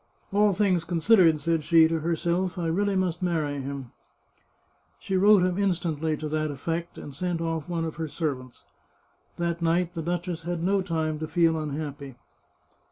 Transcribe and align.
"All 0.33 0.53
things 0.55 0.83
considered," 0.83 1.39
said 1.39 1.63
she 1.63 1.87
to 1.87 1.99
herself," 1.99 2.57
I 2.57 2.65
really 2.65 2.95
must 2.95 3.21
marry 3.21 3.61
him." 3.61 3.91
She 4.97 5.15
wrote 5.15 5.43
him 5.43 5.59
in 5.59 5.69
stantly 5.69 6.17
to 6.17 6.27
that 6.29 6.49
effect, 6.49 6.97
and 6.97 7.13
sent 7.13 7.39
off 7.39 7.69
one 7.69 7.85
of 7.85 7.97
her 7.97 8.07
servants. 8.07 8.65
That 9.37 9.61
night 9.61 9.93
the 9.93 10.01
duchess 10.01 10.41
had 10.41 10.63
no 10.63 10.81
time 10.81 11.19
to 11.19 11.27
feel 11.27 11.55
unhappy. 11.55 12.15